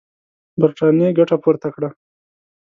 [0.59, 1.89] برټانیې ګټه پورته کړه.